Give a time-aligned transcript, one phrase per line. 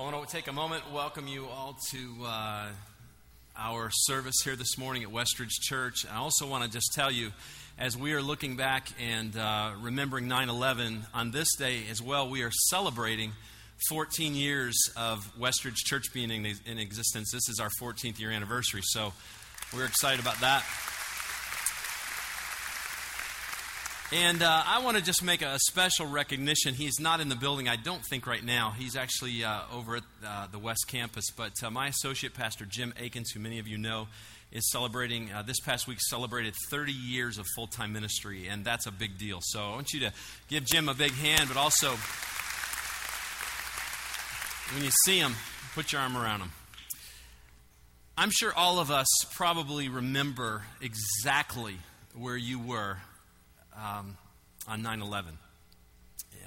[0.00, 2.68] Well, I want to take a moment welcome you all to uh,
[3.54, 6.06] our service here this morning at Westridge Church.
[6.10, 7.32] I also want to just tell you,
[7.78, 12.30] as we are looking back and uh, remembering 9 11, on this day as well,
[12.30, 13.32] we are celebrating
[13.90, 17.30] 14 years of Westridge Church being in, in existence.
[17.30, 19.12] This is our 14th year anniversary, so
[19.74, 20.64] we're excited about that.
[24.12, 26.74] And uh, I want to just make a special recognition.
[26.74, 28.74] He's not in the building, I don't think, right now.
[28.76, 31.26] He's actually uh, over at uh, the West Campus.
[31.30, 34.08] But uh, my associate pastor, Jim Akins, who many of you know,
[34.50, 38.48] is celebrating, uh, this past week, celebrated 30 years of full time ministry.
[38.48, 39.38] And that's a big deal.
[39.42, 40.12] So I want you to
[40.48, 41.90] give Jim a big hand, but also,
[44.74, 45.36] when you see him,
[45.76, 46.50] put your arm around him.
[48.18, 51.76] I'm sure all of us probably remember exactly
[52.12, 52.96] where you were
[53.80, 54.16] um,
[54.68, 55.38] on 9 11.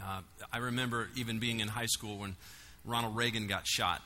[0.01, 2.35] Uh, I remember even being in high school when
[2.85, 4.01] Ronald Reagan got shot.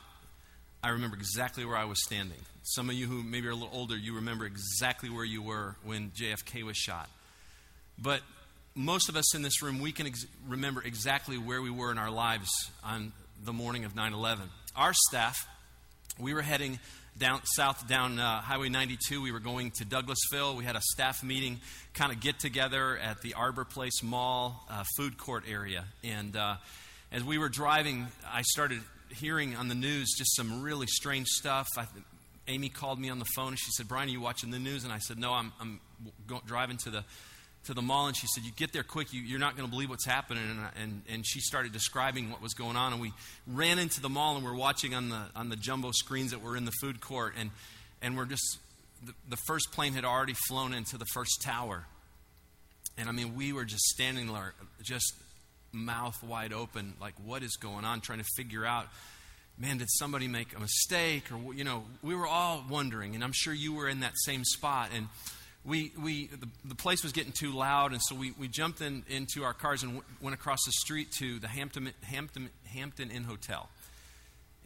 [0.82, 2.38] I remember exactly where I was standing.
[2.62, 5.76] Some of you who maybe are a little older, you remember exactly where you were
[5.82, 7.08] when JFK was shot.
[7.98, 8.20] But
[8.76, 11.98] most of us in this room, we can ex- remember exactly where we were in
[11.98, 12.48] our lives
[12.84, 13.12] on
[13.44, 14.48] the morning of 9 11.
[14.76, 15.48] Our staff,
[16.18, 16.78] we were heading
[17.18, 19.20] down south down uh, Highway 92.
[19.20, 20.56] We were going to Douglasville.
[20.56, 21.60] We had a staff meeting,
[21.94, 25.84] kind of get together at the Arbor Place Mall uh, food court area.
[26.04, 26.56] And uh,
[27.10, 28.80] as we were driving, I started
[29.10, 31.66] hearing on the news just some really strange stuff.
[31.76, 31.86] I,
[32.46, 34.84] Amy called me on the phone and she said, "Brian, are you watching the news?"
[34.84, 35.80] And I said, "No, I'm, I'm
[36.26, 37.04] go- driving to the."
[37.64, 39.70] To the mall and she said, You get there quick, you, are not going to
[39.70, 40.42] believe what's happening.
[40.48, 42.92] And, and, and she started describing what was going on.
[42.92, 43.12] And we
[43.46, 46.56] ran into the mall and we're watching on the, on the jumbo screens that were
[46.56, 47.34] in the food court.
[47.38, 47.50] And,
[48.00, 48.58] and we're just,
[49.04, 51.84] the, the first plane had already flown into the first tower.
[52.96, 55.14] And I mean, we were just standing there, just
[55.72, 58.88] mouth wide open, like, what is going on, trying to figure out
[59.60, 61.24] man, did somebody make a mistake?
[61.32, 64.44] Or, you know, we were all wondering, and I'm sure you were in that same
[64.44, 64.90] spot.
[64.94, 65.08] And
[65.64, 69.04] we, we, the, the, place was getting too loud, and so we, we jumped in,
[69.08, 73.24] into our cars and w- went across the street to the Hampton, Hampton, Hampton Inn
[73.24, 73.68] Hotel.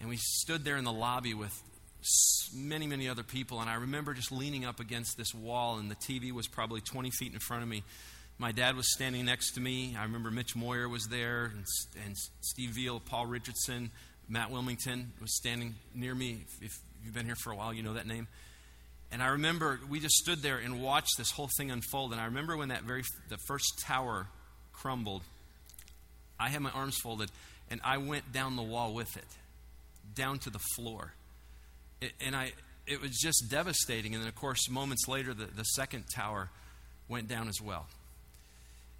[0.01, 1.53] And we stood there in the lobby with
[2.55, 5.97] many, many other people, and I remember just leaning up against this wall, and the
[5.97, 7.83] TV was probably 20 feet in front of me.
[8.39, 9.97] My dad was standing next to me.
[9.99, 11.65] I remember Mitch Moyer was there, and,
[12.05, 13.91] and Steve Veal, Paul Richardson,
[14.29, 16.45] Matt Wilmington was standing near me.
[16.61, 16.73] If, if
[17.05, 18.27] you've been here for a while, you know that name.
[19.13, 22.13] And I remember we just stood there and watched this whole thing unfold.
[22.13, 24.27] And I remember when that very the first tower
[24.73, 25.23] crumbled,
[26.41, 27.31] I had my arms folded
[27.71, 29.27] and I went down the wall with it,
[30.15, 31.13] down to the floor.
[32.01, 32.53] It, and I
[32.87, 34.15] it was just devastating.
[34.15, 36.49] And then of course, moments later, the, the second tower
[37.07, 37.87] went down as well.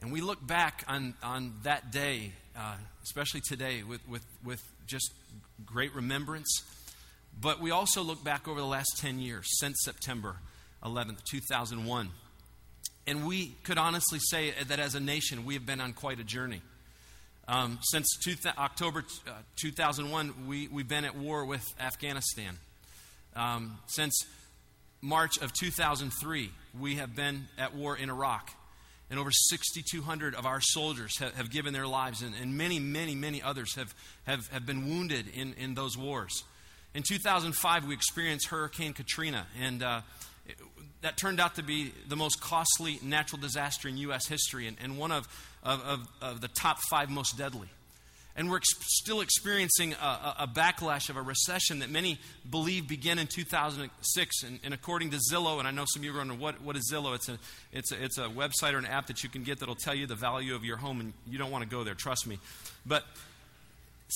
[0.03, 2.75] And we look back on, on that day, uh,
[3.05, 5.13] especially today, with, with, with just
[5.65, 6.63] great remembrance
[7.41, 10.37] but we also look back over the last 10 years, since September
[10.85, 12.11] 11th, 2001.
[13.07, 16.25] And we could honestly say that as a nation, we have been on quite a
[16.25, 16.63] journey.
[17.49, 22.57] Um, since two th- October uh, 2001, we, we've been at war with Afghanistan.
[23.35, 24.25] Um, since
[25.01, 28.53] March of 2003, we have been at war in Iraq.
[29.11, 33.15] And over 6,200 of our soldiers have, have given their lives, and, and, many, many,
[33.15, 33.93] many others have,
[34.25, 36.45] have, have been wounded in, in those wars.
[36.95, 40.01] In 2005, we experienced Hurricane Katrina, and uh,
[40.47, 40.57] it,
[41.01, 44.27] that turned out to be the most costly natural disaster in U.S.
[44.27, 45.27] history and, and one of,
[45.63, 47.69] of, of, the top five most deadly.
[48.37, 48.69] And we're ex-
[49.01, 52.19] still experiencing a, a, backlash of a recession that many
[52.51, 54.43] believe began in 2006.
[54.43, 56.77] And, and, according to Zillow, and I know some of you are wondering, what, what
[56.77, 57.15] is Zillow?
[57.15, 57.39] It's a,
[57.73, 60.07] it's, a, it's a website or an app that you can get that'll tell you
[60.07, 62.39] the value of your home, and you don't want to go there, trust me.
[62.85, 63.05] But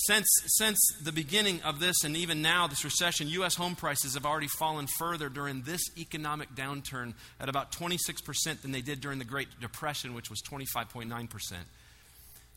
[0.05, 3.55] since, since the beginning of this and even now, this recession, U.S.
[3.55, 8.81] home prices have already fallen further during this economic downturn at about 26% than they
[8.81, 11.53] did during the Great Depression, which was 25.9%.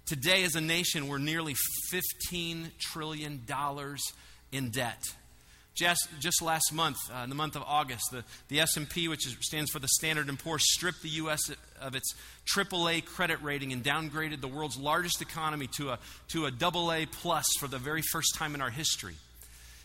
[0.04, 1.56] Today, as a nation, we're nearly
[1.90, 3.42] $15 trillion
[4.52, 5.02] in debt.
[5.74, 9.36] Just, just last month, uh, in the month of August, the, the S&P, which is,
[9.40, 11.40] stands for the Standard & Poor's, stripped the U.S.
[11.80, 12.14] of its
[12.54, 17.46] AAA credit rating and downgraded the world's largest economy to a, to a AA plus
[17.58, 19.14] for the very first time in our history.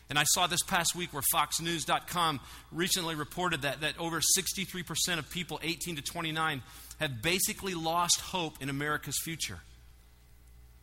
[0.09, 2.39] And I saw this past week where FoxNews.com
[2.71, 6.61] recently reported that, that over 63% of people 18 to 29
[6.99, 9.59] have basically lost hope in America's future.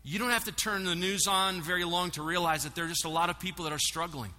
[0.02, 2.88] You don't have to turn the news on very long to realize that there are
[2.88, 4.32] just a lot of people that are struggling.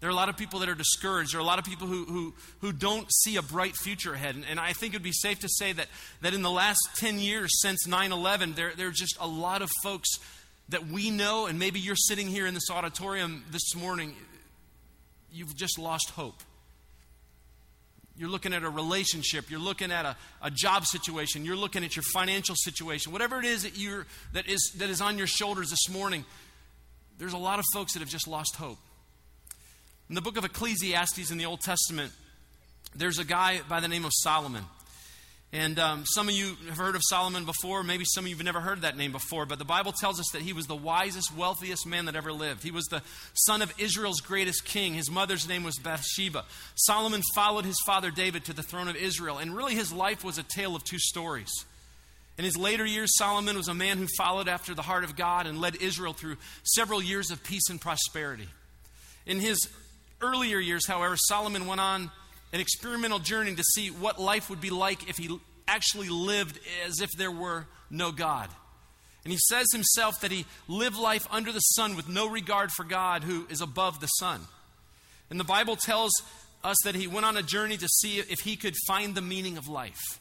[0.00, 1.34] There are a lot of people that are discouraged.
[1.34, 4.34] There are a lot of people who, who, who don't see a bright future ahead.
[4.34, 5.88] And, and I think it would be safe to say that,
[6.22, 9.60] that in the last 10 years since 9 11, there, there are just a lot
[9.60, 10.08] of folks
[10.70, 14.14] that we know, and maybe you're sitting here in this auditorium this morning,
[15.32, 16.42] you've just lost hope.
[18.16, 21.96] You're looking at a relationship, you're looking at a, a job situation, you're looking at
[21.96, 25.70] your financial situation, whatever it is that, you're, that, is, that is on your shoulders
[25.70, 26.24] this morning,
[27.18, 28.78] there's a lot of folks that have just lost hope.
[30.10, 32.10] In the book of Ecclesiastes in the Old Testament,
[32.96, 34.64] there's a guy by the name of Solomon.
[35.52, 37.84] And um, some of you have heard of Solomon before.
[37.84, 39.46] Maybe some of you have never heard that name before.
[39.46, 42.64] But the Bible tells us that he was the wisest, wealthiest man that ever lived.
[42.64, 43.02] He was the
[43.34, 44.94] son of Israel's greatest king.
[44.94, 46.44] His mother's name was Bathsheba.
[46.74, 49.38] Solomon followed his father David to the throne of Israel.
[49.38, 51.52] And really, his life was a tale of two stories.
[52.36, 55.46] In his later years, Solomon was a man who followed after the heart of God
[55.46, 58.48] and led Israel through several years of peace and prosperity.
[59.24, 59.68] In his
[60.20, 62.10] earlier years, however, Solomon went on
[62.52, 65.38] an experimental journey to see what life would be like if he
[65.68, 68.48] actually lived as if there were no God.
[69.24, 72.84] And he says himself that he lived life under the sun with no regard for
[72.84, 74.40] God who is above the sun.
[75.28, 76.12] And the Bible tells
[76.64, 79.56] us that he went on a journey to see if he could find the meaning
[79.56, 80.20] of life,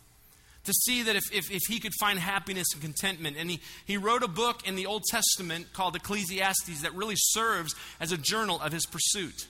[0.66, 3.38] to see that if, if, if he could find happiness and contentment.
[3.40, 7.74] And he, he wrote a book in the Old Testament called Ecclesiastes that really serves
[8.00, 9.48] as a journal of his pursuit.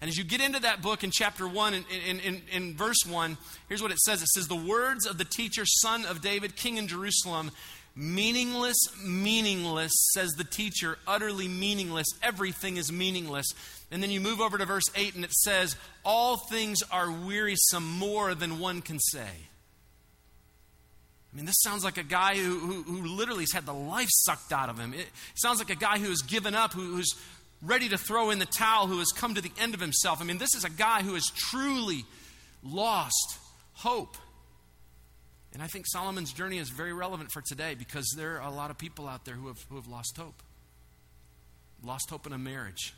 [0.00, 3.04] And as you get into that book in chapter 1, in, in, in, in, verse
[3.08, 3.36] 1,
[3.68, 6.76] here's what it says it says, The words of the teacher, son of David, king
[6.76, 7.50] in Jerusalem,
[7.96, 12.06] meaningless, meaningless, says the teacher, utterly meaningless.
[12.22, 13.46] Everything is meaningless.
[13.90, 15.74] And then you move over to verse 8, and it says,
[16.04, 19.28] All things are wearisome more than one can say.
[21.32, 24.08] I mean, this sounds like a guy who, who, who literally has had the life
[24.10, 24.94] sucked out of him.
[24.94, 27.14] It sounds like a guy who has given up, who, who's,
[27.62, 30.20] ready to throw in the towel, who has come to the end of himself.
[30.20, 32.04] I mean, this is a guy who has truly
[32.62, 33.38] lost
[33.74, 34.16] hope.
[35.52, 38.70] And I think Solomon's journey is very relevant for today because there are a lot
[38.70, 40.42] of people out there who have, who have lost hope.
[41.82, 42.92] Lost hope in a marriage,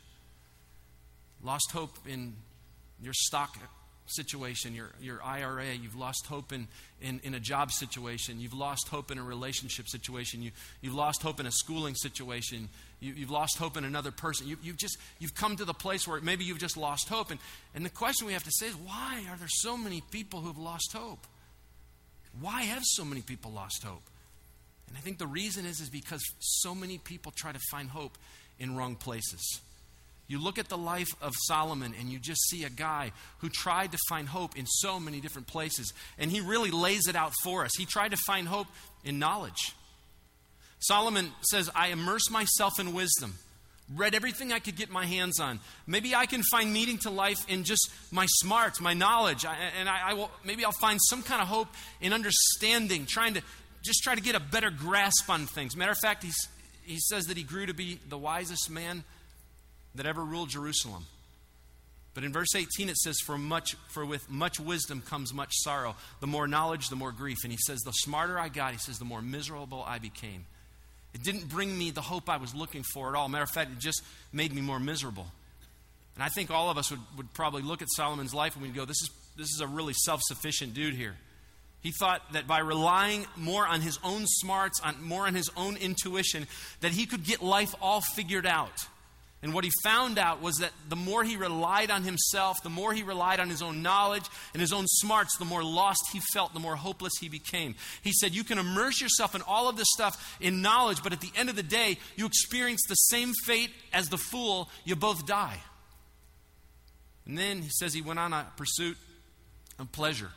[1.43, 2.33] lost hope in
[2.99, 3.55] your stock
[4.07, 5.73] situation, your, your IRA.
[5.73, 6.67] You've lost hope in,
[6.99, 8.39] in, in, a job situation.
[8.39, 10.41] You've lost hope in a relationship situation.
[10.41, 12.69] You, you've lost hope in a schooling situation.
[13.01, 14.47] You, have lost hope in another person.
[14.47, 17.31] You, you've just you've come to the place where maybe you've just lost hope.
[17.31, 17.39] And,
[17.73, 20.57] and the question we have to say is why are there so many people who've
[20.57, 21.25] lost hope?
[22.39, 24.03] Why have so many people lost hope?
[24.87, 28.17] And I think the reason is, is because so many people try to find hope
[28.59, 29.61] in wrong places.
[30.27, 33.91] You look at the life of Solomon and you just see a guy who tried
[33.91, 35.91] to find hope in so many different places.
[36.17, 37.71] And he really lays it out for us.
[37.77, 38.67] He tried to find hope
[39.03, 39.73] in knowledge.
[40.81, 43.35] Solomon says, I immerse myself in wisdom,
[43.95, 45.59] read everything I could get my hands on.
[45.85, 50.11] Maybe I can find meaning to life in just my smarts, my knowledge, and I,
[50.11, 51.67] I will, maybe I'll find some kind of hope
[51.99, 53.41] in understanding, trying to
[53.83, 55.75] just try to get a better grasp on things.
[55.75, 56.47] Matter of fact, he's,
[56.83, 59.03] he says that he grew to be the wisest man
[59.95, 61.05] that ever ruled Jerusalem.
[62.13, 65.95] But in verse 18 it says, for, much, for with much wisdom comes much sorrow.
[66.19, 67.37] The more knowledge, the more grief.
[67.43, 70.45] And he says, the smarter I got, he says, the more miserable I became.
[71.13, 73.27] It didn't bring me the hope I was looking for at all.
[73.27, 75.27] Matter of fact, it just made me more miserable.
[76.15, 78.75] And I think all of us would, would probably look at Solomon's life and we'd
[78.75, 81.15] go, this is, this is a really self sufficient dude here.
[81.81, 85.77] He thought that by relying more on his own smarts, on, more on his own
[85.77, 86.47] intuition,
[86.81, 88.85] that he could get life all figured out.
[89.43, 92.93] And what he found out was that the more he relied on himself, the more
[92.93, 96.53] he relied on his own knowledge and his own smarts, the more lost he felt,
[96.53, 97.73] the more hopeless he became.
[98.03, 101.21] He said, You can immerse yourself in all of this stuff in knowledge, but at
[101.21, 104.69] the end of the day, you experience the same fate as the fool.
[104.85, 105.57] You both die.
[107.25, 108.97] And then he says he went on a pursuit
[109.79, 110.29] of pleasure.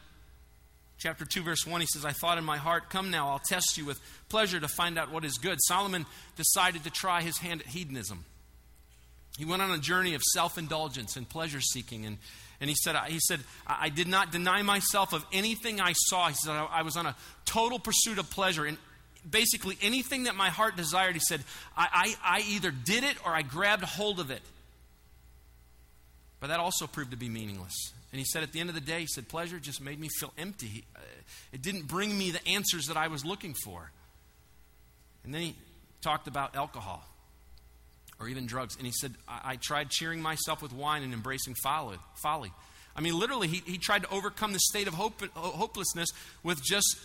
[0.97, 3.77] Chapter 2, verse 1, he says, I thought in my heart, Come now, I'll test
[3.77, 4.01] you with
[4.31, 5.59] pleasure to find out what is good.
[5.61, 8.25] Solomon decided to try his hand at hedonism.
[9.39, 12.07] He went on a journey of self indulgence and pleasure seeking.
[12.07, 12.19] And,
[12.61, 16.29] and he said, he said, I did not deny myself of anything I saw.
[16.29, 18.65] He said, I was on a total pursuit of pleasure.
[18.65, 18.79] And
[19.29, 21.43] basically, anything that my heart desired, he said,
[21.77, 24.43] I, I, I either did it or I grabbed hold of it.
[26.39, 27.75] But that also proved to be meaningless.
[28.13, 30.09] And he said, at the end of the day, he said, pleasure just made me
[30.21, 30.85] feel empty.
[30.95, 31.01] Uh,
[31.53, 33.91] it didn't bring me the answers that I was looking for.
[35.25, 35.57] And then he
[36.03, 37.03] talked about alcohol
[38.21, 38.77] or even drugs.
[38.77, 41.99] And he said, I, I tried cheering myself with wine and embracing folly.
[42.23, 42.53] folly.
[42.97, 46.11] I mean, literally, he, he tried to overcome the state of hope, uh, hopelessness
[46.43, 46.97] with just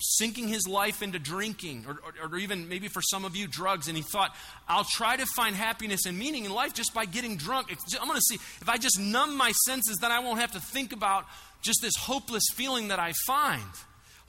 [0.00, 3.86] sinking his life into drinking, or, or, or, even maybe for some of you, drugs.
[3.86, 4.34] And he thought,
[4.66, 7.70] I'll try to find happiness and meaning in life just by getting drunk.
[8.00, 10.60] I'm going to see if I just numb my senses, then I won't have to
[10.60, 11.26] think about
[11.60, 13.62] just this hopeless feeling that I find.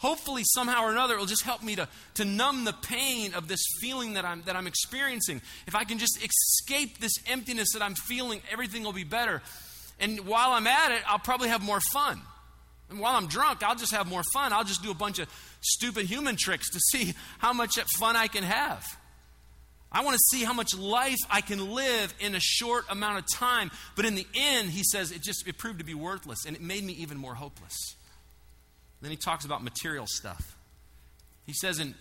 [0.02, 3.48] Hopefully somehow or another it will just help me to, to numb the pain of
[3.48, 5.42] this feeling that I'm, that I'm experiencing.
[5.68, 9.42] If I can just escape this emptiness that I'm feeling, everything will be better.
[10.00, 12.20] And while I'm at it, I'll probably have more fun.
[12.90, 14.52] And while I'm drunk, I'll just have more fun.
[14.52, 15.30] I'll just do a bunch of
[15.62, 18.86] stupid human tricks to see how much fun I can have.
[19.92, 23.26] I want to see how much life I can live in a short amount of
[23.32, 23.70] time.
[23.96, 26.62] But in the end, he says it just it proved to be worthless and it
[26.62, 27.76] made me even more hopeless.
[29.02, 30.56] Then he talks about material stuff.
[31.46, 31.96] He says in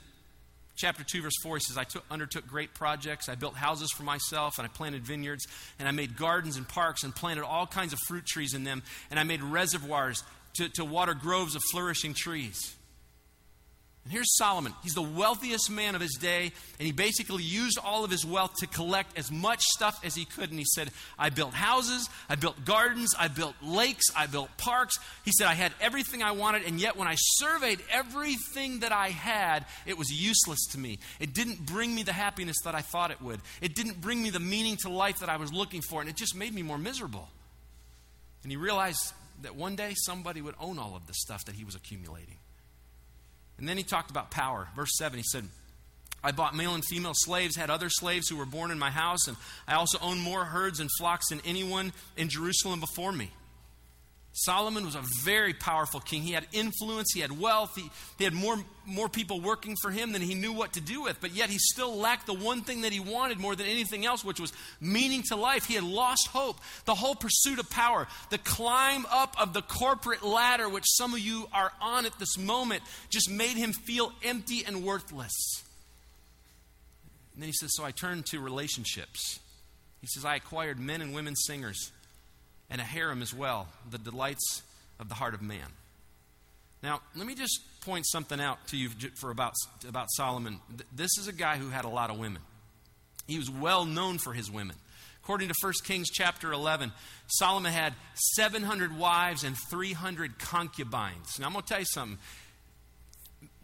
[0.77, 3.29] chapter 2, verse 4, he says, I took, undertook great projects.
[3.29, 5.47] I built houses for myself, and I planted vineyards,
[5.79, 8.83] and I made gardens and parks, and planted all kinds of fruit trees in them,
[9.11, 10.23] and I made reservoirs
[10.55, 12.75] to, to water groves of flourishing trees.
[14.05, 14.73] And here's Solomon.
[14.83, 18.55] He's the wealthiest man of his day, and he basically used all of his wealth
[18.61, 20.49] to collect as much stuff as he could.
[20.49, 24.97] And he said, I built houses, I built gardens, I built lakes, I built parks.
[25.25, 29.09] He said, I had everything I wanted, and yet when I surveyed everything that I
[29.09, 30.99] had, it was useless to me.
[31.19, 34.31] It didn't bring me the happiness that I thought it would, it didn't bring me
[34.31, 36.79] the meaning to life that I was looking for, and it just made me more
[36.79, 37.29] miserable.
[38.45, 41.65] And he realized that one day somebody would own all of the stuff that he
[41.65, 42.39] was accumulating.
[43.61, 44.69] And then he talked about power.
[44.75, 45.45] Verse 7, he said,
[46.25, 49.29] I bought male and female slaves, had other slaves who were born in my house,
[49.29, 49.37] and
[49.69, 53.31] I also owned more herds and flocks than anyone in Jerusalem before me.
[54.33, 56.23] Solomon was a very powerful king.
[56.23, 58.57] He had influence, he had wealth, he, he had more,
[58.87, 61.21] more people working for him than he knew what to do with.
[61.21, 64.25] But yet he still lacked the one thing that he wanted more than anything else,
[64.25, 65.65] which was meaning to life.
[65.65, 66.59] He had lost hope.
[66.85, 71.21] The whole pursuit of power, the climb up of the corporate ladder, which some of
[71.21, 75.65] you are on at this moment, just made him feel empty and worthless.
[77.35, 79.41] And then he says, So I turned to relationships.
[80.01, 81.91] He says, I acquired men and women singers
[82.71, 84.63] and a harem as well, the delights
[84.99, 85.67] of the heart of man.
[86.83, 88.89] Now, let me just point something out to you
[89.21, 89.55] for about,
[89.87, 90.61] about Solomon.
[90.95, 92.41] This is a guy who had a lot of women.
[93.27, 94.77] He was well known for his women.
[95.23, 96.93] According to 1 Kings chapter 11,
[97.27, 97.95] Solomon had
[98.35, 101.39] 700 wives and 300 concubines.
[101.39, 102.19] Now, I'm going to tell you something.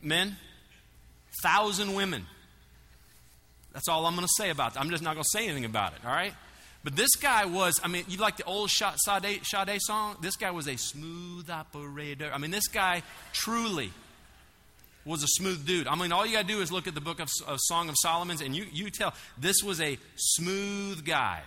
[0.02, 0.36] Men,
[1.42, 2.26] thousand women.
[3.72, 4.80] That's all I'm going to say about that.
[4.80, 6.34] I'm just not going to say anything about it, all right?
[6.85, 10.16] But this guy was, I mean, you like the old Sade, Sade song?
[10.21, 12.30] This guy was a smooth operator.
[12.33, 13.02] I mean, this guy
[13.33, 13.90] truly
[15.04, 15.87] was a smooth dude.
[15.87, 17.88] I mean, all you got to do is look at the book of, of Song
[17.88, 21.42] of Solomon's and you, you tell this was a smooth guy.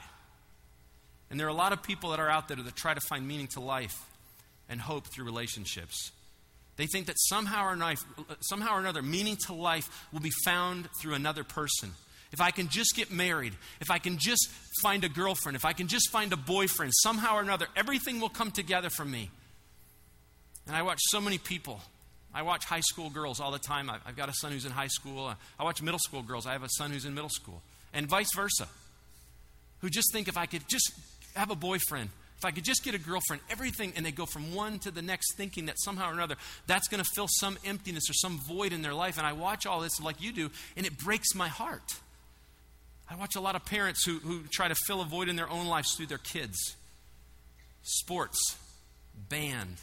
[1.29, 3.27] And there are a lot of people that are out there that try to find
[3.27, 3.95] meaning to life
[4.67, 6.11] and hope through relationships.
[6.77, 7.95] They think that somehow or,
[8.39, 11.91] somehow or another, meaning to life will be found through another person.
[12.31, 14.49] If I can just get married, if I can just
[14.81, 18.29] find a girlfriend, if I can just find a boyfriend, somehow or another, everything will
[18.29, 19.31] come together for me.
[20.67, 21.81] And I watch so many people.
[22.33, 23.89] I watch high school girls all the time.
[23.89, 25.27] I've got a son who's in high school.
[25.27, 26.45] Uh, I watch middle school girls.
[26.45, 27.63] I have a son who's in middle school.
[27.91, 28.67] And vice versa.
[29.79, 30.91] Who just think if I could just
[31.35, 34.53] have a boyfriend, if I could just get a girlfriend, everything, and they go from
[34.53, 36.35] one to the next thinking that somehow or another
[36.67, 39.17] that's going to fill some emptiness or some void in their life.
[39.17, 41.95] And I watch all this like you do, and it breaks my heart.
[43.09, 45.49] I watch a lot of parents who, who try to fill a void in their
[45.49, 46.75] own lives through their kids.
[47.81, 48.57] Sports,
[49.29, 49.77] band,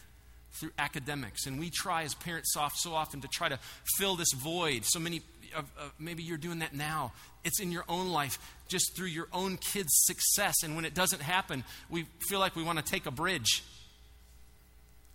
[0.52, 1.46] through academics.
[1.46, 3.58] And we try as parents so often to try to
[3.98, 4.84] fill this void.
[4.84, 5.22] So many,
[5.54, 7.12] uh, uh, maybe you're doing that now.
[7.44, 10.62] It's in your own life, just through your own kids' success.
[10.62, 13.64] And when it doesn't happen, we feel like we want to take a bridge.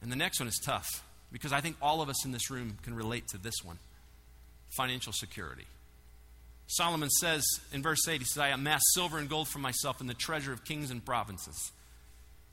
[0.02, 2.78] And the next one is tough because I think all of us in this room
[2.84, 3.78] can relate to this one
[4.76, 5.66] financial security.
[6.72, 10.10] Solomon says in verse 8, he says, I amassed silver and gold for myself and
[10.10, 11.72] the treasure of kings and provinces.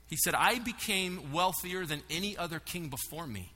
[0.07, 3.51] He said, I became wealthier than any other king before me.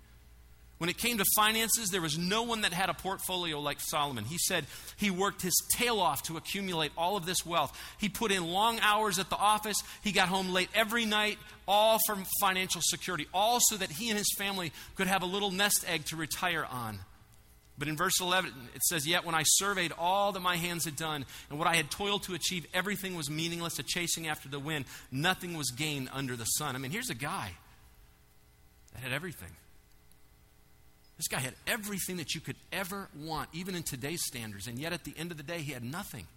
[0.78, 4.26] When it came to finances, there was no one that had a portfolio like Solomon.
[4.26, 4.66] He said
[4.98, 7.78] he worked his tail off to accumulate all of this wealth.
[8.00, 9.78] He put in long hours at the office.
[10.04, 14.18] He got home late every night, all for financial security, all so that he and
[14.18, 17.00] his family could have a little nest egg to retire on.
[17.78, 20.96] But in verse 11, it says, Yet when I surveyed all that my hands had
[20.96, 24.60] done and what I had toiled to achieve, everything was meaningless, a chasing after the
[24.60, 24.86] wind.
[25.12, 26.76] Nothing was gained under the sun.
[26.76, 27.52] I mean, here's a guy
[28.94, 29.50] that had everything.
[31.18, 34.94] This guy had everything that you could ever want, even in today's standards, and yet
[34.94, 36.28] at the end of the day, he had nothing.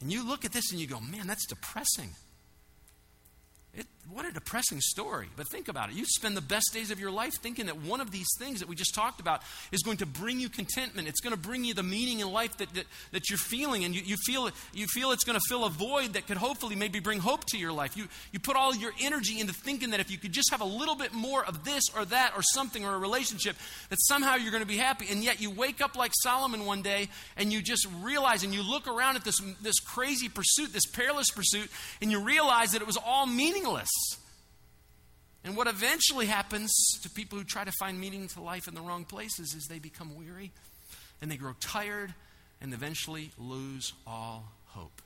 [0.00, 2.10] And you look at this and you go, man, that's depressing.
[3.76, 5.28] It, what a depressing story.
[5.34, 5.96] But think about it.
[5.96, 8.68] You spend the best days of your life thinking that one of these things that
[8.68, 11.08] we just talked about is going to bring you contentment.
[11.08, 13.84] It's going to bring you the meaning in life that, that, that you're feeling.
[13.84, 16.76] And you, you, feel, you feel it's going to fill a void that could hopefully
[16.76, 17.96] maybe bring hope to your life.
[17.96, 20.66] You, you put all your energy into thinking that if you could just have a
[20.66, 23.56] little bit more of this or that or something or a relationship,
[23.88, 25.06] that somehow you're going to be happy.
[25.10, 28.62] And yet you wake up like Solomon one day and you just realize and you
[28.62, 31.68] look around at this, this crazy pursuit, this perilous pursuit,
[32.00, 33.63] and you realize that it was all meaningless.
[35.44, 38.80] And what eventually happens to people who try to find meaning to life in the
[38.80, 40.52] wrong places is they become weary
[41.20, 42.14] and they grow tired
[42.60, 45.02] and eventually lose all hope.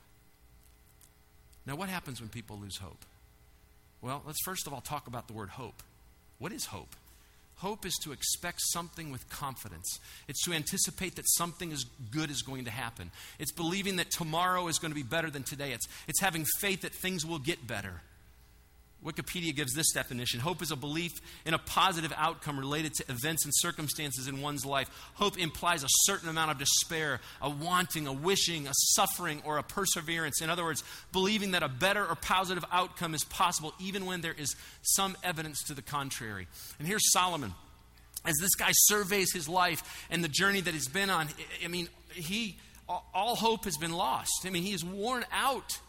[1.65, 3.05] Now, what happens when people lose hope?
[4.01, 5.83] Well, let's first of all talk about the word hope.
[6.39, 6.95] What is hope?
[7.57, 9.99] Hope is to expect something with confidence.
[10.29, 13.11] It's to anticipate that something is good is going to happen.
[13.37, 15.73] It's believing that tomorrow is going to be better than today.
[15.73, 18.01] It's, it's having faith that things will get better.
[19.03, 21.13] Wikipedia gives this definition Hope is a belief
[21.45, 24.89] in a positive outcome related to events and circumstances in one's life.
[25.13, 29.63] Hope implies a certain amount of despair, a wanting, a wishing, a suffering, or a
[29.63, 30.41] perseverance.
[30.41, 34.35] In other words, believing that a better or positive outcome is possible even when there
[34.37, 36.47] is some evidence to the contrary.
[36.77, 37.53] And here's Solomon.
[38.25, 41.29] As this guy surveys his life and the journey that he's been on,
[41.63, 44.45] I mean, he, all hope has been lost.
[44.45, 45.79] I mean, he is worn out.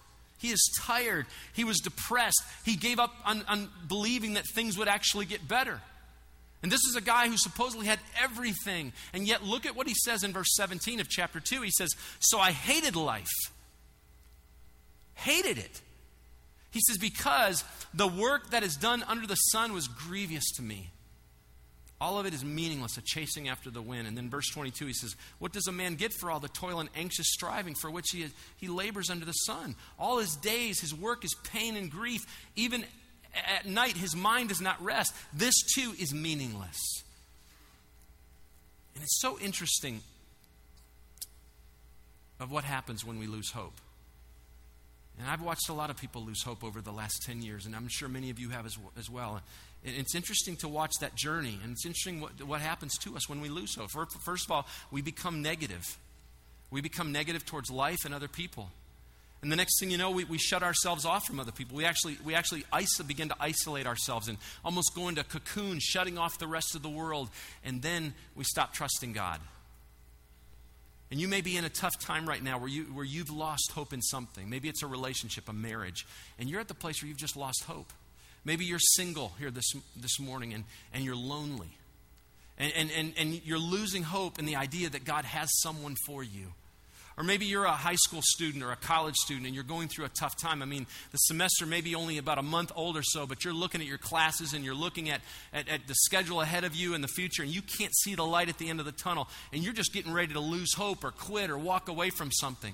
[0.41, 1.27] He is tired.
[1.53, 2.43] He was depressed.
[2.65, 5.81] He gave up on, on, believing that things would actually get better.
[6.63, 8.95] And this is a guy who supposedly had everything.
[9.13, 11.61] And yet, look at what he says in verse 17 of chapter 2.
[11.61, 13.29] He says, So I hated life.
[15.13, 15.81] Hated it.
[16.71, 20.91] He says, Because the work that is done under the sun was grievous to me.
[22.01, 24.09] All of it is meaningless, a chasing after the wind.
[24.09, 26.81] And then verse 22, he says, What does a man get for all the toil
[26.81, 28.27] and anxious striving for which he,
[28.57, 29.77] he labors under the sun?
[29.99, 32.23] All his days, his work is pain and grief.
[32.57, 32.85] Even
[33.59, 35.15] at night, his mind does not rest.
[35.35, 36.79] This too is meaningless.
[38.95, 40.01] And it's so interesting
[42.41, 43.75] of what happens when we lose hope.
[45.19, 47.77] And I've watched a lot of people lose hope over the last 10 years, and
[47.77, 49.43] I'm sure many of you have as, as well.
[49.85, 53.29] And it's interesting to watch that journey, and it's interesting what, what happens to us
[53.29, 53.91] when we lose hope.
[53.91, 55.97] First of all, we become negative.
[56.71, 58.71] We become negative towards life and other people.
[59.43, 61.77] And the next thing you know, we, we shut ourselves off from other people.
[61.77, 65.79] We actually, we actually iso- begin to isolate ourselves and almost go into a cocoon,
[65.81, 67.31] shutting off the rest of the world.
[67.65, 69.41] And then we stop trusting God.
[71.11, 73.73] And you may be in a tough time right now where, you, where you've lost
[73.73, 74.49] hope in something.
[74.49, 76.07] Maybe it's a relationship, a marriage,
[76.39, 77.93] and you're at the place where you've just lost hope.
[78.45, 81.69] Maybe you're single here this, this morning and, and you're lonely.
[82.59, 86.23] And, and, and, and you're losing hope in the idea that God has someone for
[86.23, 86.53] you.
[87.17, 90.07] Or maybe you're a high school student or a college student and you're going through
[90.07, 90.63] a tough time.
[90.63, 93.53] I mean, the semester may be only about a month old or so, but you're
[93.53, 95.21] looking at your classes and you're looking at,
[95.53, 98.25] at, at, the schedule ahead of you in the future and you can't see the
[98.25, 101.05] light at the end of the tunnel and you're just getting ready to lose hope
[101.05, 102.73] or quit or walk away from something.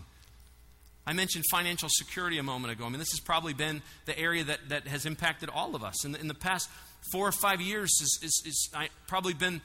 [1.06, 2.84] I mentioned financial security a moment ago.
[2.84, 6.04] I mean, this has probably been the area that, that has impacted all of us.
[6.04, 6.68] In the, in the past
[7.12, 8.70] four or five years, is, is, is
[9.06, 9.60] probably been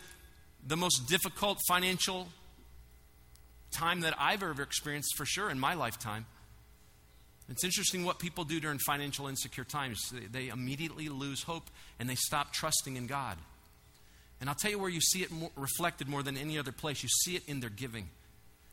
[0.65, 2.27] the most difficult financial
[3.71, 6.25] time that I've ever experienced for sure in my lifetime.
[7.49, 9.99] It's interesting what people do during financial insecure times.
[10.13, 13.37] They, they immediately lose hope and they stop trusting in God.
[14.39, 17.03] And I'll tell you where you see it more, reflected more than any other place.
[17.03, 18.09] You see it in their giving.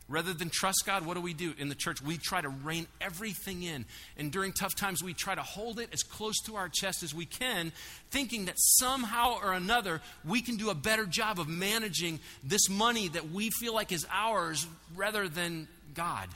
[0.09, 2.01] Rather than trust God, what do we do in the church?
[2.01, 3.85] We try to rein everything in.
[4.17, 7.13] And during tough times, we try to hold it as close to our chest as
[7.13, 7.71] we can,
[8.09, 13.07] thinking that somehow or another we can do a better job of managing this money
[13.09, 16.27] that we feel like is ours rather than God.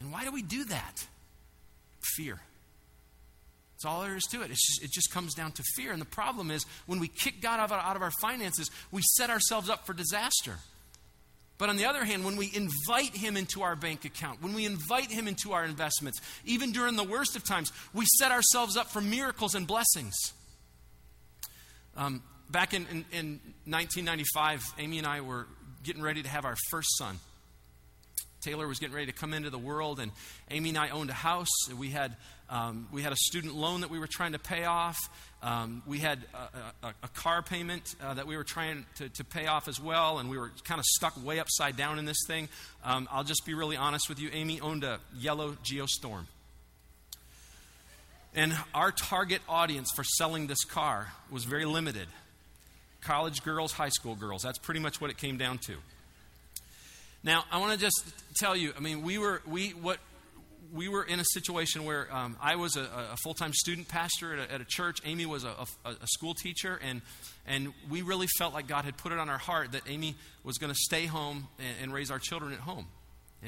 [0.00, 1.06] And why do we do that?
[2.16, 2.40] Fear.
[3.74, 4.48] That's all there is to it.
[4.48, 5.92] Just, it just comes down to fear.
[5.92, 9.02] And the problem is when we kick God out of, out of our finances, we
[9.02, 10.56] set ourselves up for disaster.
[11.62, 14.66] But on the other hand, when we invite Him into our bank account, when we
[14.66, 18.88] invite Him into our investments, even during the worst of times, we set ourselves up
[18.88, 20.12] for miracles and blessings.
[21.96, 25.46] Um, back in, in, in 1995, Amy and I were
[25.84, 27.20] getting ready to have our first son.
[28.40, 30.10] Taylor was getting ready to come into the world, and
[30.50, 31.68] Amy and I owned a house.
[31.78, 32.16] We had,
[32.50, 34.98] um, we had a student loan that we were trying to pay off.
[35.42, 36.20] Um, we had
[36.82, 39.80] a, a, a car payment uh, that we were trying to, to, pay off as
[39.80, 42.48] well, and we were kind of stuck way upside down in this thing.
[42.84, 44.30] Um, I'll just be really honest with you.
[44.32, 46.28] Amy owned a yellow Geo Storm.
[48.34, 52.06] And our target audience for selling this car was very limited
[53.02, 54.42] college girls, high school girls.
[54.42, 55.74] That's pretty much what it came down to.
[57.24, 58.04] Now, I want to just
[58.36, 59.98] tell you, I mean, we were, we, what,
[60.72, 62.82] we were in a situation where um, I was a,
[63.12, 64.98] a full time student pastor at a, at a, church.
[65.04, 65.54] Amy was a,
[65.84, 67.02] a, school teacher, and,
[67.46, 70.58] and we really felt like God had put it on our heart that Amy was
[70.58, 72.86] going to stay home and, and, raise our children at home.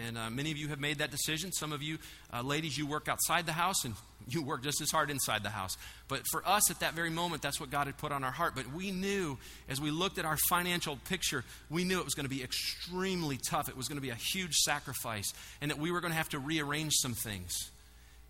[0.07, 1.53] And uh, many of you have made that decision.
[1.53, 1.99] Some of you,
[2.33, 3.95] uh, ladies, you work outside the house, and
[4.29, 5.77] you work just as hard inside the house.
[6.09, 8.55] But for us at that very moment, that's what God had put on our heart.
[8.57, 12.27] But we knew, as we looked at our financial picture, we knew it was going
[12.27, 13.69] to be extremely tough.
[13.69, 16.31] It was going to be a huge sacrifice, and that we were going to have
[16.31, 17.53] to rearrange some things.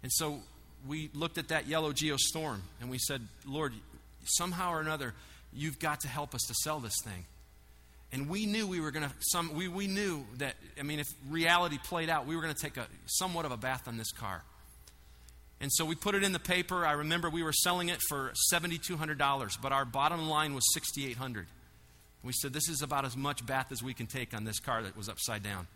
[0.03, 0.41] And so
[0.87, 3.73] we looked at that yellow Geo Storm, and we said, Lord,
[4.25, 5.15] somehow or another,
[5.53, 7.25] you've got to help us to sell this thing.
[8.15, 11.09] And we knew we were going to, some, we, we knew that, I mean, if
[11.29, 14.13] reality played out, we were going to take a somewhat of a bath on this
[14.13, 14.45] car.
[15.61, 16.87] And so we put it in the paper.
[16.87, 21.49] I remember we were selling it for $7,200, but our bottom line was 6,800.
[22.23, 24.85] We said, This is about as much bath as we can take on this car
[24.85, 25.67] that was upside down.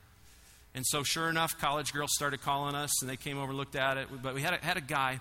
[0.77, 3.75] And so, sure enough, college girls started calling us, and they came over and looked
[3.75, 4.09] at it.
[4.23, 5.19] But we had a, had a guy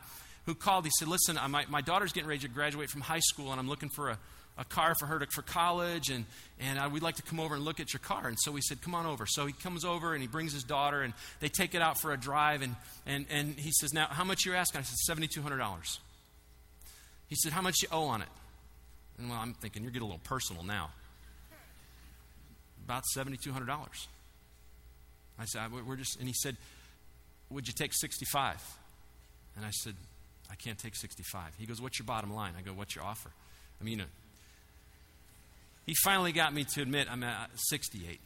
[0.47, 0.85] who called.
[0.85, 3.69] He said, Listen, my, my daughter's getting ready to graduate from high school, and I'm
[3.69, 4.17] looking for a,
[4.57, 6.25] a car for her to, for college, and,
[6.59, 8.27] and uh, we'd like to come over and look at your car.
[8.27, 9.27] And so we said, Come on over.
[9.27, 12.11] So he comes over and he brings his daughter, and they take it out for
[12.13, 12.63] a drive.
[12.63, 14.79] And, and, and he says, Now, how much you asking?
[14.79, 15.99] I said, $7,200.
[17.27, 18.29] He said, How much you owe on it?
[19.19, 20.91] And well, I'm thinking, you're getting a little personal now.
[22.85, 23.67] About $7,200.
[25.39, 26.55] I said, We're just, and he said,
[27.49, 28.63] Would you take 65?
[29.57, 29.95] And I said,
[30.51, 31.55] I can't take 65.
[31.57, 32.53] He goes, What's your bottom line?
[32.57, 33.31] I go, What's your offer?
[33.79, 34.09] I mean, you know,
[35.85, 38.19] he finally got me to admit I'm at 68.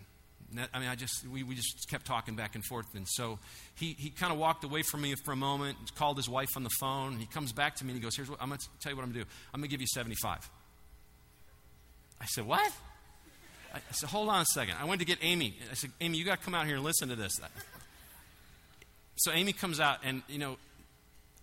[0.73, 3.39] I mean, I just we, we just kept talking back and forth, and so
[3.75, 6.63] he, he kind of walked away from me for a moment, called his wife on
[6.63, 7.17] the phone.
[7.17, 8.97] He comes back to me and he goes, "Here's what I'm going to tell you
[8.97, 9.35] what I'm going to do.
[9.53, 10.49] I'm going to give you 75."
[12.19, 12.69] I said, "What?"
[13.73, 14.75] I said, "Hold on a second.
[14.81, 15.55] I went to get Amy.
[15.71, 17.39] I said, Amy, you got to come out here and listen to this."
[19.15, 20.57] So Amy comes out, and you know,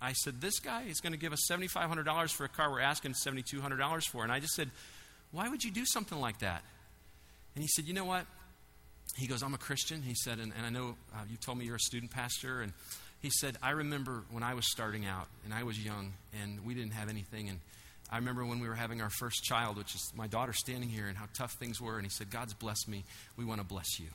[0.00, 3.14] I said, "This guy is going to give us $7,500 for a car we're asking
[3.14, 4.70] $7,200 for," and I just said.
[5.30, 6.62] Why would you do something like that?
[7.54, 8.24] And he said, You know what?
[9.16, 10.02] He goes, I'm a Christian.
[10.02, 12.60] He said, And, and I know uh, you told me you're a student pastor.
[12.62, 12.72] And
[13.20, 16.74] he said, I remember when I was starting out and I was young and we
[16.74, 17.48] didn't have anything.
[17.48, 17.60] And
[18.10, 21.08] I remember when we were having our first child, which is my daughter standing here,
[21.08, 21.96] and how tough things were.
[21.96, 23.04] And he said, God's blessed me.
[23.36, 24.06] We want to bless you.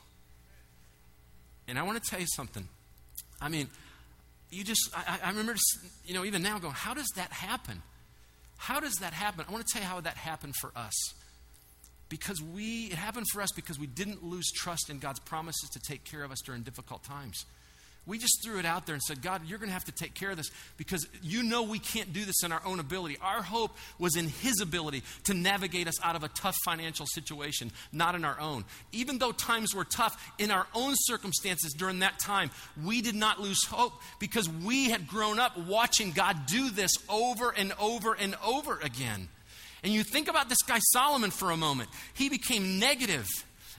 [1.68, 2.68] And I want to tell you something.
[3.40, 3.70] I mean,
[4.54, 5.56] you just, I, I remember,
[6.06, 7.82] you know, even now going, how does that happen?
[8.58, 9.46] How does that happen?
[9.48, 10.94] I want to tell you how that happened for us.
[12.10, 15.80] Because we, it happened for us because we didn't lose trust in God's promises to
[15.80, 17.46] take care of us during difficult times.
[18.06, 20.14] We just threw it out there and said, God, you're going to have to take
[20.14, 23.18] care of this because you know we can't do this in our own ability.
[23.22, 27.72] Our hope was in His ability to navigate us out of a tough financial situation,
[27.94, 28.66] not in our own.
[28.92, 32.52] Even though times were tough in our own circumstances during that time,
[32.84, 37.52] we did not lose hope because we had grown up watching God do this over
[37.52, 39.30] and over and over again.
[39.82, 41.90] And you think about this guy Solomon for a moment.
[42.14, 43.28] He became negative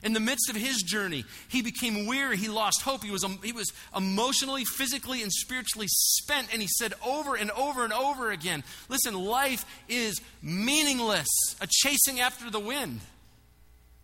[0.03, 2.37] in the midst of his journey, he became weary.
[2.37, 3.03] He lost hope.
[3.03, 6.49] He was, he was emotionally, physically, and spiritually spent.
[6.51, 11.27] And he said over and over and over again listen, life is meaningless,
[11.61, 13.01] a chasing after the wind.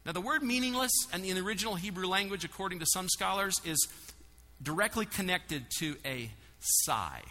[0.06, 3.88] Now, the word meaningless and in the original Hebrew language, according to some scholars, is
[4.62, 7.22] directly connected to a sigh.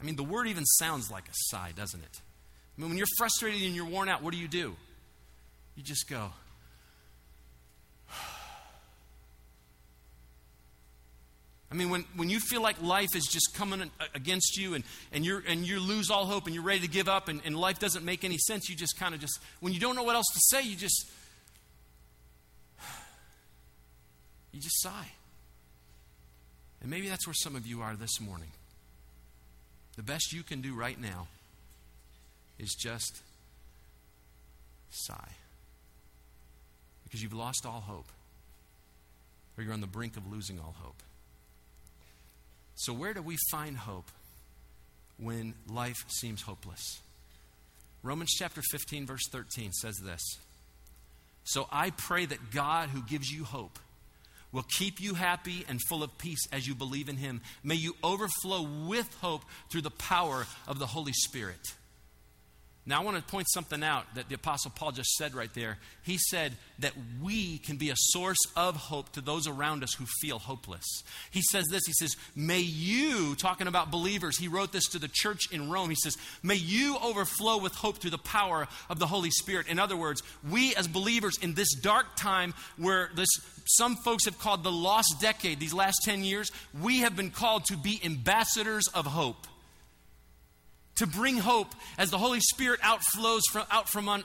[0.00, 2.20] I mean, the word even sounds like a sigh, doesn't it?
[2.76, 4.74] I mean, when you're frustrated and you're worn out, what do you do?
[5.76, 6.30] You just go,
[11.70, 15.24] I mean, when, when you feel like life is just coming against you and, and,
[15.24, 17.78] you're, and you lose all hope and you're ready to give up and, and life
[17.78, 20.26] doesn't make any sense, you just kind of just, when you don't know what else
[20.32, 21.08] to say, you just,
[24.52, 25.12] you just sigh.
[26.80, 28.50] And maybe that's where some of you are this morning.
[29.96, 31.28] The best you can do right now
[32.58, 33.20] is just
[34.90, 35.34] sigh.
[37.04, 38.08] Because you've lost all hope,
[39.56, 41.02] or you're on the brink of losing all hope.
[42.80, 44.10] So, where do we find hope
[45.18, 47.02] when life seems hopeless?
[48.02, 50.22] Romans chapter 15, verse 13 says this
[51.44, 53.78] So I pray that God, who gives you hope,
[54.50, 57.42] will keep you happy and full of peace as you believe in Him.
[57.62, 61.74] May you overflow with hope through the power of the Holy Spirit.
[62.86, 65.76] Now, I want to point something out that the Apostle Paul just said right there.
[66.02, 70.06] He said that we can be a source of hope to those around us who
[70.22, 70.86] feel hopeless.
[71.30, 75.10] He says this He says, May you, talking about believers, he wrote this to the
[75.12, 75.90] church in Rome.
[75.90, 79.66] He says, May you overflow with hope through the power of the Holy Spirit.
[79.66, 83.28] In other words, we as believers in this dark time where this,
[83.66, 87.66] some folks have called the lost decade, these last 10 years, we have been called
[87.66, 89.46] to be ambassadors of hope
[91.00, 94.22] to bring hope as the Holy Spirit outflows from, out, from on,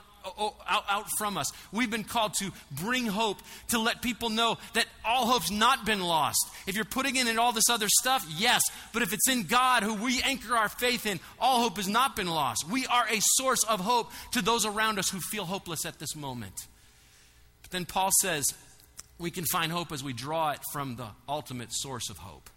[0.68, 1.50] out, out from us.
[1.72, 6.02] We've been called to bring hope, to let people know that all hope's not been
[6.02, 6.38] lost.
[6.66, 8.60] If you're putting in all this other stuff, yes,
[8.92, 12.14] but if it's in God, who we anchor our faith in, all hope has not
[12.14, 12.68] been lost.
[12.70, 16.14] We are a source of hope to those around us who feel hopeless at this
[16.14, 16.66] moment.
[17.62, 18.44] But then Paul says
[19.18, 22.50] we can find hope as we draw it from the ultimate source of hope.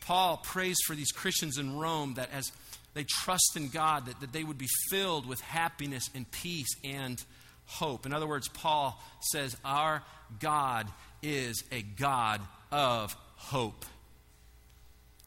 [0.00, 2.50] Paul prays for these Christians in Rome that as
[2.94, 7.22] they trust in God, that, that they would be filled with happiness and peace and
[7.66, 8.06] hope.
[8.06, 9.00] In other words, Paul
[9.32, 10.02] says, Our
[10.40, 10.88] God
[11.22, 12.40] is a God
[12.72, 13.84] of hope.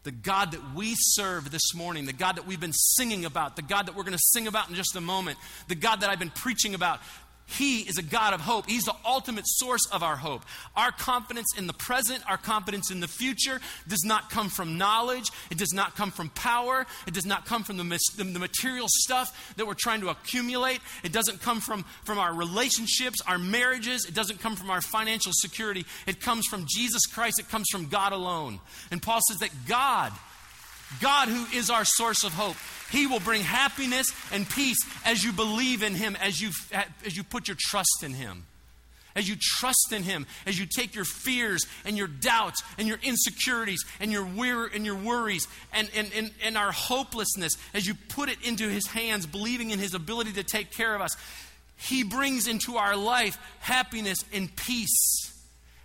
[0.04, 3.62] The God that we serve this morning, the God that we've been singing about, the
[3.62, 5.38] God that we're going to sing about in just a moment,
[5.70, 7.00] the God that I've been preaching about,
[7.46, 8.68] he is a God of hope.
[8.68, 10.44] He's the ultimate source of our hope.
[10.76, 15.30] Our confidence in the present, our confidence in the future does not come from knowledge.
[15.52, 16.86] It does not come from power.
[17.06, 20.80] It does not come from the, the, material stuff that we're trying to accumulate.
[21.04, 24.06] It doesn't come from, from our relationships, our marriages.
[24.06, 25.86] It doesn't come from our financial security.
[26.08, 27.40] It comes from Jesus Christ.
[27.40, 28.60] It comes from God alone.
[28.90, 30.14] And Paul says that God,
[31.02, 32.56] God who is our source of hope,
[32.92, 36.52] he will bring happiness and peace as you believe in Him, as you,
[37.06, 38.46] as you put your trust in Him.
[39.16, 42.98] As you trust in Him, as you take your fears and your doubts and your
[43.04, 47.94] insecurities and your, weir- and your worries and, and, and, and our hopelessness, as you
[48.10, 51.16] put it into His hands, believing in His ability to take care of us,
[51.78, 55.33] He brings into our life happiness and peace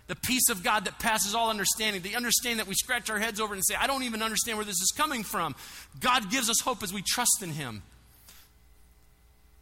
[0.09, 3.39] the peace of God that passes all understanding, the understanding that we scratch our heads
[3.39, 5.55] over and say, I don't even understand where this is coming from.
[5.99, 7.83] God gives us hope as we trust in Him.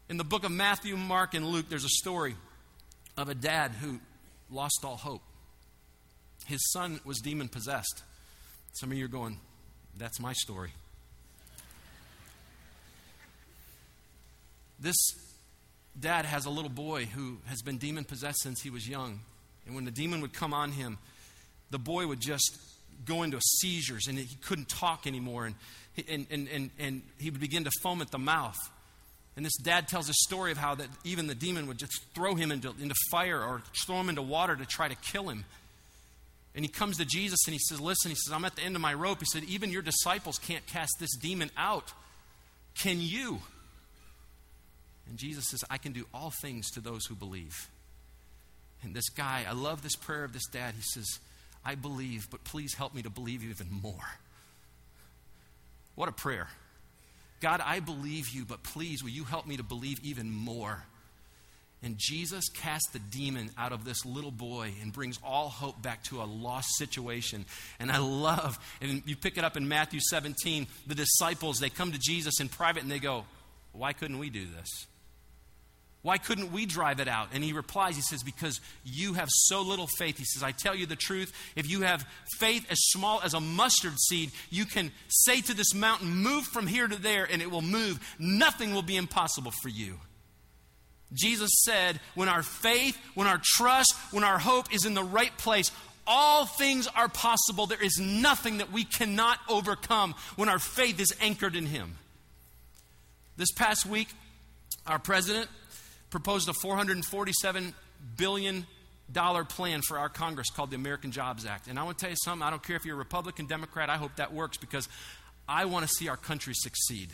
[0.07, 2.37] In the book of Matthew, Mark, and Luke, there's a story
[3.17, 3.99] of a dad who
[4.49, 5.21] lost all hope.
[6.45, 8.03] His son was demon possessed.
[8.71, 9.39] Some of you are going,
[9.97, 10.71] That's my story.
[14.79, 14.95] This
[15.99, 19.19] dad has a little boy who has been demon possessed since he was young.
[19.67, 20.97] And when the demon would come on him,
[21.69, 22.57] the boy would just
[23.05, 25.45] go into seizures and he couldn't talk anymore.
[25.45, 25.55] And,
[26.07, 28.57] and, and, and, and he would begin to foam at the mouth.
[29.35, 32.33] And this dad tells a story of how that even the demon would just throw
[32.33, 35.45] him into, into fire or throw him into water to try to kill him.
[36.55, 38.75] And he comes to Jesus and he says, Listen, he says, I'm at the end
[38.75, 39.19] of my rope.
[39.19, 41.93] He said, Even your disciples can't cast this demon out.
[42.81, 43.41] Can you?
[45.07, 47.69] And Jesus says, I can do all things to those who believe.
[48.83, 50.73] And this guy, I love this prayer of this dad.
[50.75, 51.19] He says,
[51.65, 54.07] I believe, but please help me to believe even more.
[55.95, 56.47] What a prayer.
[57.39, 60.83] God, I believe you, but please, will you help me to believe even more?
[61.83, 66.03] And Jesus casts the demon out of this little boy and brings all hope back
[66.05, 67.45] to a lost situation.
[67.79, 71.91] And I love, and you pick it up in Matthew 17, the disciples, they come
[71.91, 73.25] to Jesus in private and they go,
[73.73, 74.87] Why couldn't we do this?
[76.07, 77.31] Why couldn't we drive it out?
[77.33, 80.17] And he replies, he says, Because you have so little faith.
[80.17, 81.33] He says, I tell you the truth.
[81.57, 82.07] If you have
[82.39, 86.65] faith as small as a mustard seed, you can say to this mountain, Move from
[86.65, 87.99] here to there, and it will move.
[88.17, 89.95] Nothing will be impossible for you.
[91.11, 95.37] Jesus said, When our faith, when our trust, when our hope is in the right
[95.37, 95.73] place,
[96.07, 97.65] all things are possible.
[97.65, 101.97] There is nothing that we cannot overcome when our faith is anchored in Him.
[103.35, 104.07] This past week,
[104.85, 105.49] our president
[106.09, 107.73] proposed a $447
[108.15, 108.65] billion
[109.49, 111.67] plan for our Congress called the American Jobs Act.
[111.67, 113.89] And I want to tell you something, I don't care if you're a Republican, Democrat,
[113.89, 114.87] I hope that works because
[115.47, 117.09] I want to see our country succeed.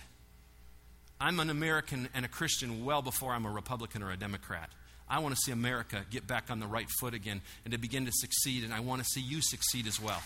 [1.19, 4.69] I'm an American and a Christian well before I'm a Republican or a Democrat.
[5.07, 8.05] I want to see America get back on the right foot again and to begin
[8.05, 10.21] to succeed, and I want to see you succeed as well.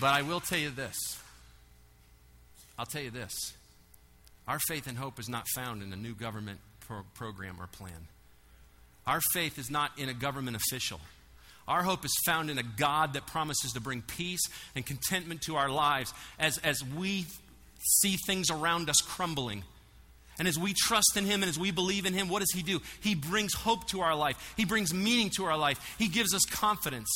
[0.00, 0.96] But I will tell you this
[2.78, 3.54] I'll tell you this
[4.46, 8.08] our faith and hope is not found in a new government pro- program or plan.
[9.06, 11.00] Our faith is not in a government official.
[11.66, 14.40] Our hope is found in a God that promises to bring peace
[14.74, 17.26] and contentment to our lives as, as we
[18.00, 19.64] see things around us crumbling.
[20.38, 22.62] And as we trust in Him and as we believe in Him, what does He
[22.62, 22.80] do?
[23.00, 26.44] He brings hope to our life, He brings meaning to our life, He gives us
[26.46, 27.10] confidence.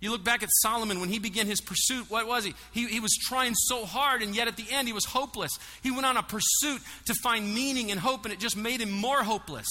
[0.00, 2.54] You look back at Solomon when he began his pursuit, what was he?
[2.72, 2.86] he?
[2.86, 5.50] He was trying so hard, and yet at the end he was hopeless.
[5.82, 8.92] He went on a pursuit to find meaning and hope, and it just made him
[8.92, 9.66] more hopeless.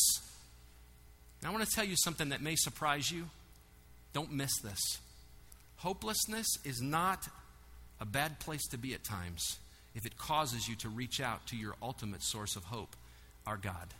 [1.45, 3.29] I want to tell you something that may surprise you.
[4.11, 4.79] Don't miss this.
[5.77, 7.29] Hopelessness is not
[8.01, 9.59] a bad place to be at times
[9.95, 12.95] if it causes you to reach out to your ultimate source of hope,
[13.45, 13.93] our God.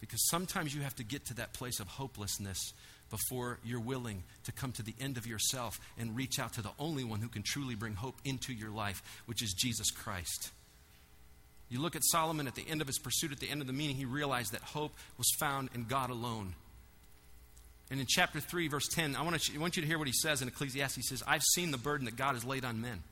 [0.00, 2.72] Because sometimes you have to get to that place of hopelessness
[3.10, 6.70] before you're willing to come to the end of yourself and reach out to the
[6.78, 10.50] only one who can truly bring hope into your life, which is Jesus Christ.
[11.68, 13.72] You look at Solomon at the end of his pursuit, at the end of the
[13.72, 16.54] meeting, he realized that hope was found in God alone.
[17.90, 20.06] And in chapter 3, verse 10, I want, to, I want you to hear what
[20.06, 20.96] he says in Ecclesiastes.
[20.96, 23.02] He says, I've seen the burden that God has laid on men.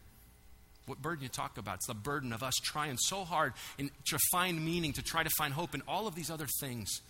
[0.86, 1.76] What burden you talk about?
[1.76, 5.52] It's the burden of us trying so hard to find meaning, to try to find
[5.52, 7.02] hope in all of these other things.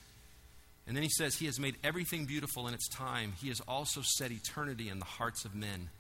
[0.89, 3.35] And then he says, He has made everything beautiful in its time.
[3.41, 5.91] He has also set eternity in the hearts of men.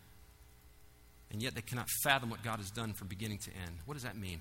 [1.30, 3.76] And yet they cannot fathom what God has done from beginning to end.
[3.84, 4.40] What does that mean?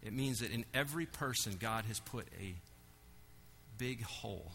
[0.00, 2.54] It means that in every person, God has put a
[3.76, 4.52] big hole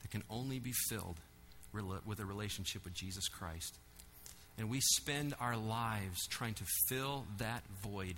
[0.00, 1.18] that can only be filled
[2.06, 3.78] with a relationship with Jesus Christ.
[4.56, 8.16] And we spend our lives trying to fill that void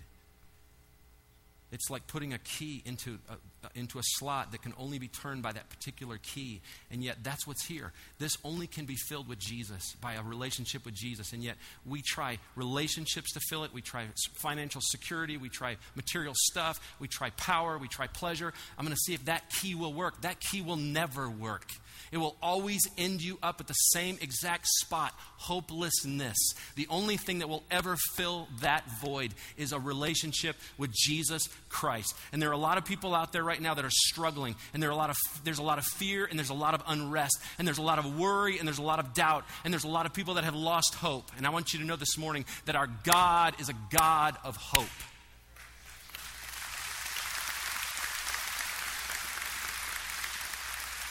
[1.75, 5.43] it's like putting a key into a, into a slot that can only be turned
[5.43, 6.61] by that particular key.
[6.91, 7.93] And yet, that's what's here.
[8.19, 11.33] This only can be filled with Jesus, by a relationship with Jesus.
[11.33, 13.75] And yet, we try relationships to fill it.
[13.75, 15.37] We try financial security.
[15.37, 16.81] We try material stuff.
[17.01, 17.77] We try power.
[17.77, 18.53] We try pleasure.
[18.79, 20.21] I'm going to see if that key will work.
[20.23, 21.71] That key will never work.
[22.13, 26.37] It will always end you up at the same exact spot hopelessness.
[26.77, 32.15] The only thing that will ever fill that void is a relationship with Jesus Christ.
[32.33, 34.83] And there are a lot of people out there right now that are struggling, and
[34.83, 36.83] there are a lot of, there's a lot of fear, and there's a lot of
[36.87, 39.85] unrest, and there's a lot of worry, and there's a lot of doubt, and there's
[39.85, 41.31] a lot of people that have lost hope.
[41.37, 44.57] And I want you to know this morning that our God is a God of
[44.57, 44.89] hope.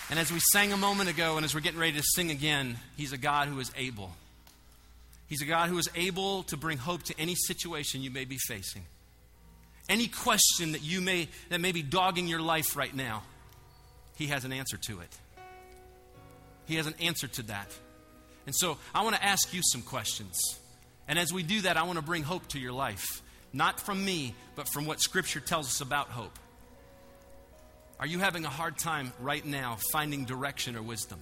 [0.09, 2.77] And as we sang a moment ago, and as we're getting ready to sing again,
[2.95, 4.11] He's a God who is able.
[5.27, 8.37] He's a God who is able to bring hope to any situation you may be
[8.37, 8.83] facing.
[9.89, 13.23] Any question that you may that may be dogging your life right now,
[14.15, 15.17] He has an answer to it.
[16.65, 17.67] He has an answer to that.
[18.45, 20.37] And so I want to ask you some questions.
[21.07, 23.21] And as we do that, I want to bring hope to your life.
[23.51, 26.37] Not from me, but from what Scripture tells us about hope.
[27.99, 31.19] Are you having a hard time right now finding direction or wisdom?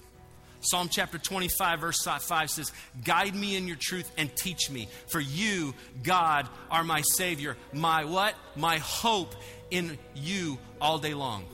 [0.60, 2.72] Psalm chapter 25, verse 5 says,
[3.04, 8.04] Guide me in your truth and teach me, for you, God, are my Savior, my
[8.04, 8.34] what?
[8.54, 9.34] My hope
[9.70, 11.44] in you all day long.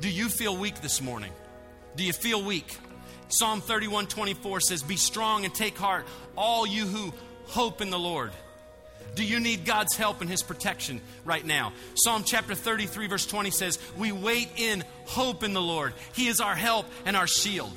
[0.00, 1.32] Do you feel weak this morning?
[1.94, 2.76] Do you feel weak?
[3.28, 6.04] Psalm 31, 24 says, Be strong and take heart,
[6.36, 7.12] all you who
[7.46, 8.32] hope in the Lord.
[9.14, 11.72] Do you need God's help and His protection right now?
[11.94, 15.94] Psalm chapter 33, verse 20 says, We wait in hope in the Lord.
[16.14, 17.72] He is our help and our shield.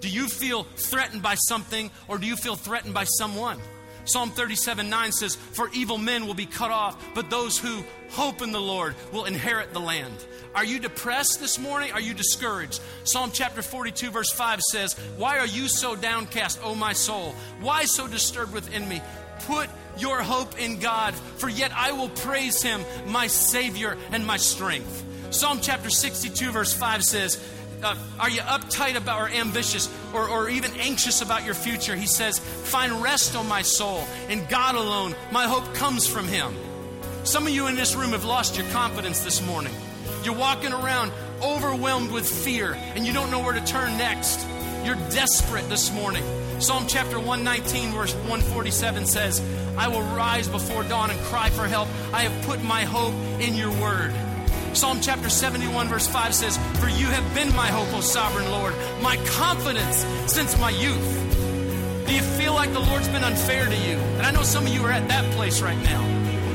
[0.00, 3.58] Do you feel threatened by something or do you feel threatened by someone?
[4.04, 8.42] Psalm 37 9 says, For evil men will be cut off, but those who hope
[8.42, 10.24] in the Lord will inherit the land.
[10.54, 11.92] Are you depressed this morning?
[11.92, 12.80] Are you discouraged?
[13.04, 17.34] Psalm chapter 42, verse 5 says, Why are you so downcast, O my soul?
[17.60, 19.02] Why so disturbed within me?
[19.46, 24.36] Put your hope in God, for yet I will praise him, my Savior and my
[24.36, 25.04] strength.
[25.30, 27.42] Psalm chapter 62, verse 5 says,
[27.82, 31.94] uh, Are you uptight about or ambitious or, or even anxious about your future?
[31.94, 34.04] He says, Find rest, on my soul.
[34.28, 36.54] In God alone, my hope comes from him.
[37.24, 39.74] Some of you in this room have lost your confidence this morning.
[40.24, 44.46] You're walking around overwhelmed with fear and you don't know where to turn next.
[44.84, 46.22] You're desperate this morning.
[46.60, 49.42] Psalm chapter 119, verse 147 says,
[49.76, 51.88] I will rise before dawn and cry for help.
[52.12, 54.14] I have put my hope in your word.
[54.72, 58.74] Psalm chapter 71, verse 5 says, For you have been my hope, O sovereign Lord,
[59.02, 62.06] my confidence since my youth.
[62.06, 63.96] Do you feel like the Lord's been unfair to you?
[64.16, 66.02] And I know some of you are at that place right now.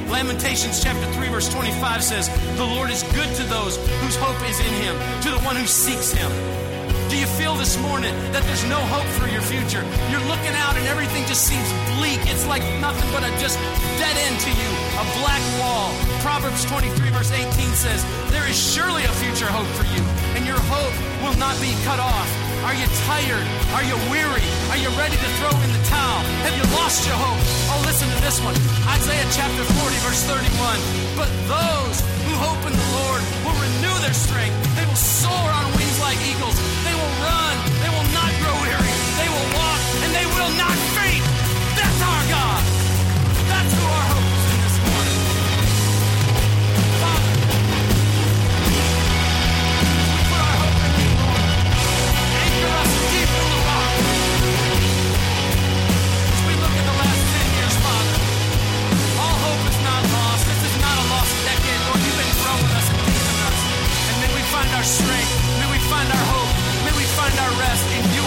[0.10, 4.60] Lamentations chapter 3, verse 25 says, The Lord is good to those whose hope is
[4.60, 6.69] in him, to the one who seeks him.
[7.10, 9.82] Do you feel this morning that there's no hope for your future?
[10.14, 11.66] You're looking out and everything just seems
[11.98, 12.22] bleak.
[12.30, 13.58] It's like nothing but a just
[13.98, 15.90] dead end to you, a black wall.
[16.22, 20.06] Proverbs 23, verse 18 says, There is surely a future hope for you,
[20.38, 20.94] and your hope
[21.26, 22.30] will not be cut off.
[22.62, 23.42] Are you tired?
[23.74, 24.46] Are you weary?
[24.70, 26.22] Are you ready to throw in the towel?
[26.46, 27.42] Have you lost your hope?
[27.74, 28.54] Oh, listen to this one
[28.86, 31.09] Isaiah chapter 40, verse 31.
[31.20, 34.56] But those who hope in the Lord will renew their strength.
[34.80, 36.56] They will soar on wings like eagles.
[36.88, 37.56] They will run.
[37.84, 38.94] They will not grow weary.
[39.20, 40.89] They will walk and they will not
[64.80, 65.60] our strength.
[65.60, 66.56] May we find our hope.
[66.86, 68.19] May we find our rest in you.